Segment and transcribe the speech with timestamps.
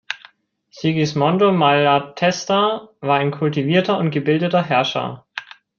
[0.71, 5.27] Sigismondo Malatesta war ein kultivierter und gebildeter Herrscher.